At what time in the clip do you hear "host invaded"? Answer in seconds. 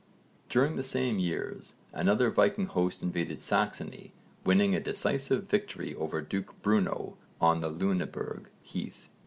2.65-3.43